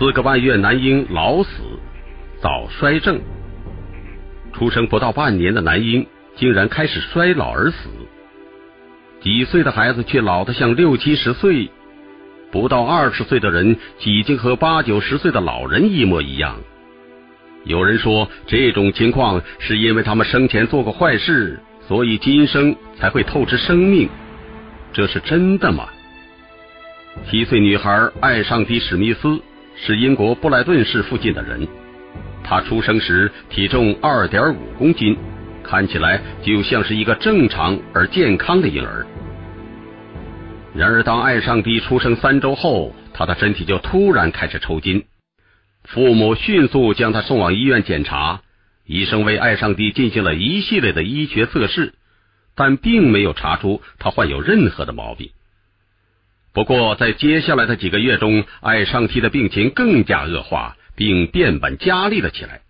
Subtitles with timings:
[0.00, 1.50] 四个半月男婴老死，
[2.40, 3.20] 早衰症。
[4.54, 7.90] 出生不到半年的男婴竟然开始衰老而死，
[9.20, 11.68] 几岁的孩子却老得像六七十岁，
[12.50, 16.56] 不到二十岁的人已经和八九十岁的老人一模一样。
[17.64, 24.08] 有人说，这种情况是因为他们生前做过坏事，所以今生才会透支生命。
[24.94, 25.90] 这是真的吗？
[27.28, 29.38] 七岁女孩艾尚迪·史密斯
[29.82, 31.66] 是英国布莱顿市附近的人。
[32.44, 35.16] 他出生时体重二点五公斤，
[35.62, 39.06] 看起来就像是一个正常而健康的婴儿。
[40.74, 45.04] 然而，当艾尚迪出生三周后，他的身体就突然开始抽筋。
[45.84, 48.42] 父母迅速将他送往医院检查，
[48.86, 51.94] 医生为艾尚迪进行了一系列的医学测试，
[52.54, 55.30] 但并没有查出他患有任何的毛病。
[56.52, 62.62] 不过，在接下来的几个月中，艾尚迪的病情更加恶化，并变本加厉了起来。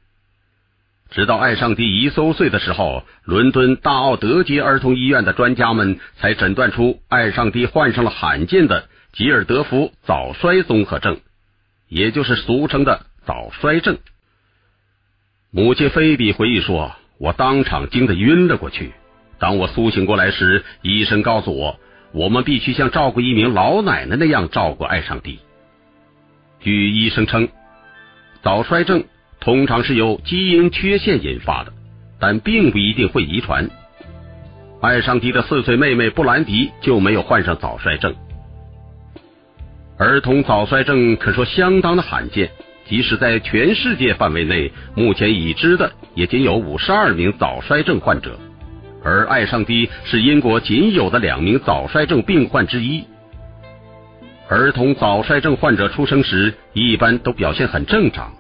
[1.10, 11.18] 直到艾尚迪一周岁的时候，伦敦大奥德街儿童医院的专家们才诊断出艾尚迪患上了罕见的吉尔德福早衰综合症，
[11.88, 13.06] 也就是俗称的。
[13.26, 13.98] 早衰症。
[15.50, 18.92] 母亲菲比回忆说：“我当场惊得晕了过去。
[19.38, 21.78] 当我苏醒过来时，医生告诉我，
[22.12, 25.38] 我们必须像照顾一名老奶奶那样照顾艾尚迪。”
[26.60, 27.48] 据医生称，
[28.42, 29.04] 早衰症
[29.40, 31.72] 通常是由基因缺陷引发的，
[32.18, 33.70] 但并不一定会遗传。
[34.80, 38.14] 艾尚迪的四岁妹妹布兰迪就没有患上早衰症。
[39.98, 42.50] 儿童早衰症可说相当的罕见。
[42.86, 48.36] 即使在全世界范围内，目前已知的也仅有五十二名早衰症患者，
[49.02, 53.04] 而艾尚迪是英国仅有的两名早衰症病患之一。
[54.48, 58.32] 儿童早衰症患者出生时一般都表现很正常，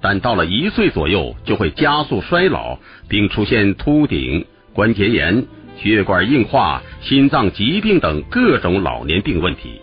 [0.00, 5.44] 但到了一岁左右就会加速衰老，并出现秃顶、关节炎、
[5.78, 9.80] 血管硬化、心脏疾病等各种老年病问题。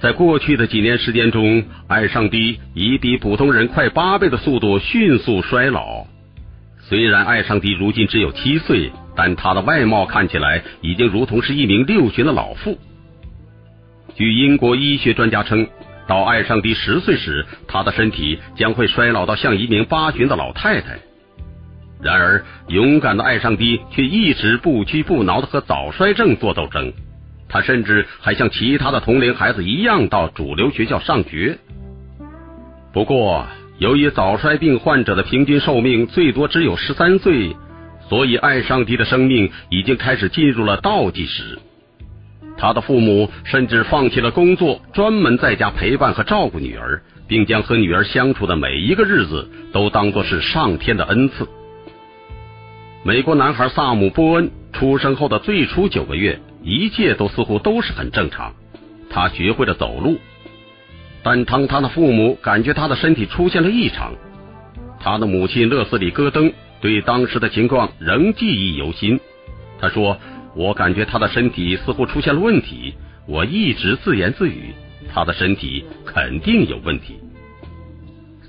[0.00, 6.06] 在过去的几年时间中，艾尚迪以比普通人快八倍的速度迅速衰老。
[6.88, 12.78] 虽然艾尚迪如今只有七岁，但他的外貌看起来已经如同是一名六旬的老妇。
[14.14, 15.68] 据英国医学专家称，
[16.06, 20.98] 到艾尚迪十岁时，他的身体将会衰老到像一名八旬的老太太。
[22.00, 26.90] 然而，勇敢的艾尚迪却一直不屈不挠的和早衰症做斗争。
[27.50, 31.58] 他甚至还像其他的同龄孩子一样到主流学校上学。
[32.94, 33.46] 不过，
[33.78, 37.56] 由于早衰病患者的平均寿命最多只有十三岁，
[38.08, 41.58] 所以艾尚迪的生命已经开始进入了倒计时。
[42.56, 51.46] 他的父母甚至放弃了工作，专门在家陪伴和照顾女儿，并将和女儿相处的每一个日子都当作是上天的恩赐。
[53.04, 56.40] 美国男孩萨姆·波恩出生后的最初九个月。
[56.60, 58.52] 一切都似乎都是很正常，
[59.08, 60.18] 他学会了走路，
[61.30, 64.14] 但当他的父母感觉他的身体出现了异常，
[64.98, 66.50] 他的母亲勒斯里·戈登
[66.80, 69.20] 对当时的情况仍记忆犹新。
[69.78, 70.16] 他说
[70.56, 72.94] ：“我感觉他的身体似乎出现了问题，
[73.26, 74.72] 我一直自言自语，
[75.12, 77.20] 他的身体肯定有问题。”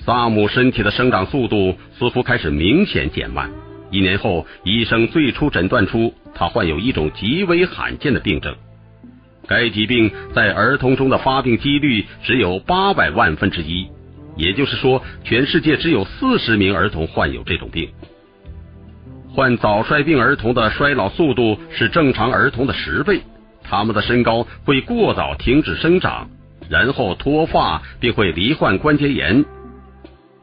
[0.05, 3.51] 萨姆身体的生长速度似乎开始明显减慢。
[3.91, 8.55] 一年后，医生最初诊断出他患有一种极为罕见的病症。
[9.49, 13.87] 该疾病在儿童中的发病几率只有八百万分之一，
[14.37, 17.89] 也就是说，全世界只有四十名儿童患有这种病。
[19.33, 23.21] 患早衰病儿童的衰老速度是正常儿童的十倍，
[23.63, 26.29] 他们的身高会过早停止生长，
[26.69, 29.43] 然后脱发，并会罹患关节炎。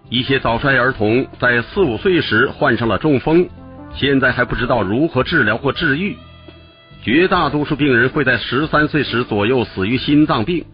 [0.09, 3.49] 一些早衰儿童在四五岁时患上了中风，
[3.95, 6.17] 现在还不知道如何治疗或治愈。
[7.07, 10.65] 绝大多数病人会在十三岁时左右死于心脏病。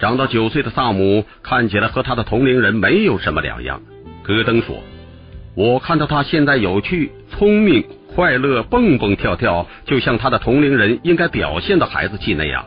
[0.00, 3.80] 长到九岁的萨姆看起来和他的同龄人没有什么两样。
[4.24, 4.82] 戈登说
[5.54, 7.84] ：“我看到他现在有趣、聪明、
[8.16, 12.64] 快乐，蹦蹦跳跳，就像他的同龄人应该表现的孩子气那样。”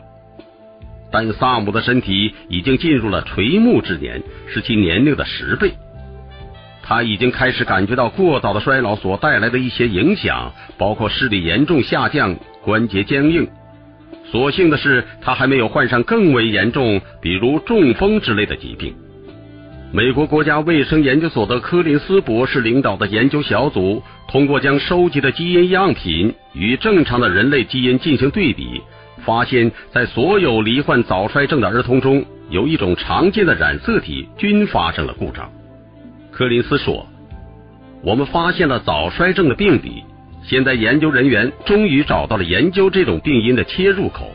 [1.12, 5.74] 但萨姆的身体已经进入了垂暮之年，是其年龄的十倍。
[6.88, 13.46] 他已经开始感觉到过早的衰老所带来的一些影响，包括视力严重下降、关节僵硬。
[14.24, 18.94] 所幸的是，他还没有患上更为严重，比如中风之类的疾病。
[19.92, 28.80] 美国国家卫生研究所的柯林斯博士领导的研究小组，通过将收集的基因样品与正常的人类基因进行对比。
[29.26, 35.52] 发现，在所有罹患早衰症的儿童中，有一种常见的染色体均发生了故障。
[36.38, 37.04] 柯林斯说
[38.00, 40.04] ：“我们发现了早衰症的病理，
[40.44, 44.30] 现在研究人员终于找到了研究这种病因的切入口。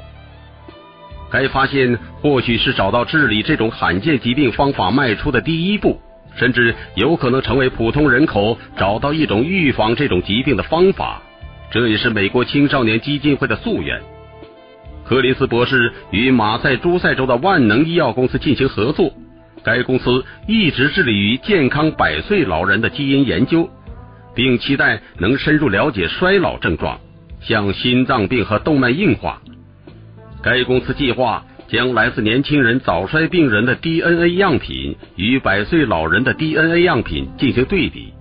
[1.31, 5.97] 该发现或许是找到治理这种罕见疾病方法迈出的第一步，
[6.35, 11.21] 甚至有可能成为普通人口找到一种预防这种疾病的方法。
[11.71, 13.97] 这也是美国青少年基金会的夙愿。”
[15.07, 19.09] 柯林斯博士与马赛诸塞州的万能医药公司进行合作。
[19.63, 23.69] 该公司一直致力于健康百岁老人的基因研究，
[24.36, 27.00] 并期待能深入了解衰老症状，
[27.39, 29.42] 像心脏病和动脉硬化。
[30.42, 38.13] 该公司计划将来自年轻人早衰病人的 DNA 样品与百岁老人的 DNA 样品进行对比。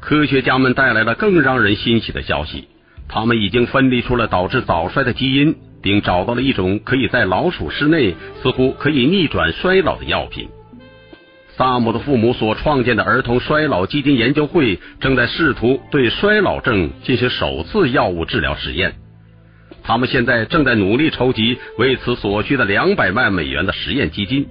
[0.00, 2.68] 科学家们带来了更让人欣喜的消息，
[3.08, 5.56] 他们已经分离出了导致早衰的基因。
[5.82, 10.48] 并找到了一种可以在老鼠室内似乎可以逆转衰老的药品。
[11.56, 18.94] 萨姆的父母所创建的儿童衰老基金研究会正在试图对衰老症进行首次药物治疗实验。
[19.82, 24.46] 他们现在正在努力筹集为此所需的两百万美元的实验基金。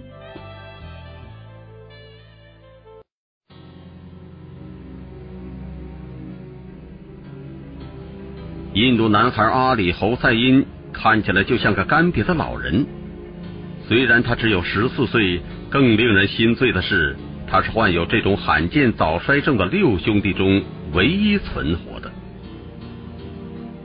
[8.74, 10.66] 印度男孩阿里侯赛因。
[10.98, 12.86] 看起来就像个干瘪的老人。
[13.88, 15.40] 虽然他只有十四岁，
[15.70, 17.16] 更令人心碎的是，
[17.48, 20.62] 他是患有这种罕见早衰症的六兄弟中
[20.94, 22.12] 唯一存活的。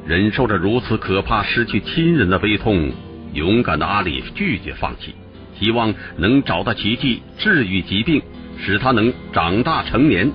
[0.06, 2.91] 忍受着如此可怕失去亲人的悲痛，
[3.32, 5.15] 勇敢的阿里拒绝放弃，
[5.61, 8.20] 希望能找到奇迹，治愈疾病，
[8.58, 10.32] 使他能长大成年。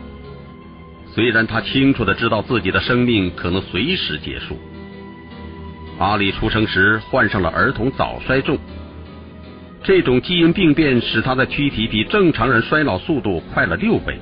[1.14, 4.58] 虽然他清楚的知道自己的生命可能随时结束。
[6.00, 8.56] 阿里出生时患上了儿童早衰症，
[9.84, 14.20] 这种基因病变使他的躯体比正常人衰老速度快了六倍。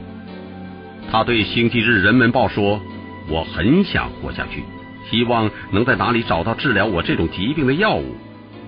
[1.11, 2.81] 他对《星期日人们报》说
[3.29, 4.63] ：“我很想活下去，
[5.09, 8.15] 希望能在哪里找到治疗我这种疾病的药物。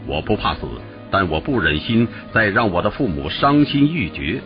[0.06, 0.68] 我不怕死，
[1.10, 4.42] 但我不忍心再让我的父母伤心欲绝。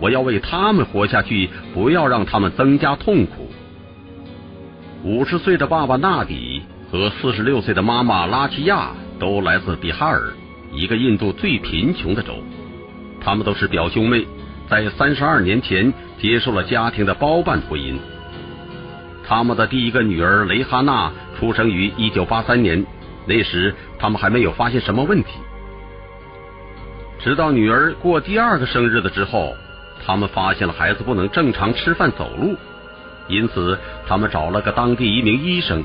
[0.00, 3.48] 我要为他们活下去，不要让他们增加痛苦。”
[5.04, 6.62] 五十岁的爸爸纳迪。
[6.90, 8.90] 和四十六岁的妈妈拉齐亚
[9.20, 10.32] 都来自比哈尔，
[10.72, 12.34] 一个印度最贫穷的州。
[13.20, 14.26] 他们都是表兄妹，
[14.68, 17.94] 在三十二年前接受了家庭的包办婚姻。
[19.24, 22.84] 他们的第一个女儿雷哈娜出生于一九八三年，
[23.24, 25.30] 那时他们还没有发现什么问题。
[27.20, 29.54] 直到女儿过第二个生日的之后，
[30.04, 32.56] 他们发现了孩子不能正常吃饭走路，
[33.28, 33.78] 因此
[34.08, 35.84] 他们找了个当地一名医生。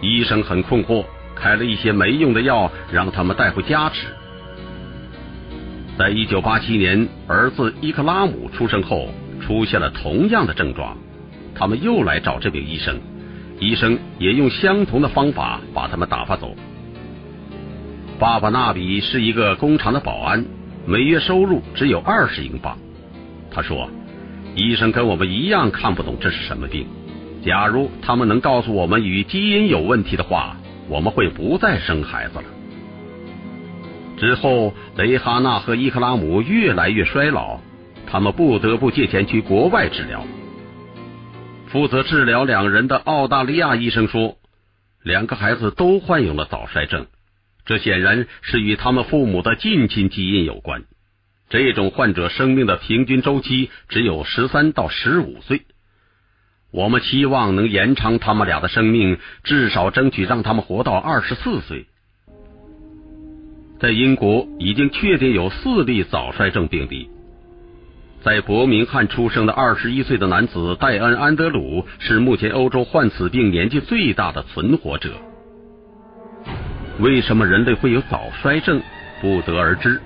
[0.00, 1.04] 医生很困惑，
[1.34, 4.06] 开了一些没用的药，让他们带回家吃。
[5.98, 9.08] 在一九八七年，儿子伊克拉姆出生后，
[9.40, 10.96] 出现了同样的症状，
[11.54, 13.00] 他们又来找这名医生，
[13.58, 16.54] 医生也用相同的方法把他们打发走。
[18.18, 20.44] 爸爸纳比是一个工厂的保安，
[20.86, 22.76] 每月收入只有二十英镑。
[23.50, 23.88] 他说
[24.54, 26.86] ：“医生跟我们一样看不懂这是什么病。”
[27.46, 30.56] 假如他们能告诉我们与基因有问题的话，
[30.88, 32.44] 我们会不再生孩子了。
[34.16, 37.60] 之后，雷哈娜和伊克拉姆越来越衰老，
[38.08, 40.26] 他们不得不借钱去国外治疗。
[41.68, 44.38] 负责治疗两人的澳大利亚医生说，
[45.04, 47.06] 两个孩子都患有了早衰症，
[47.64, 50.82] 这显然是与他们父母的近亲基因有关。
[51.48, 55.62] 这种患者生命的平均周期只有十三到十五岁。
[56.70, 61.86] 我们期望能延长他们俩的生命，至少争取让他们活到二十四岁。
[63.78, 67.10] 在英国已经确定有四例早衰症病例。
[68.22, 75.10] 在伯明翰出生的二十一岁的男子戴恩·安德鲁是目前欧洲患此病年纪最大的存活者。
[76.98, 78.82] 为什么人类会有早衰症？
[79.20, 80.00] 不得而知。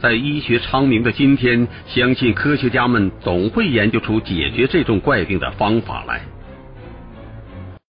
[0.00, 6.20] 在医学昌明的今天，相信科学家们总会研究出解决这种怪病的方法来。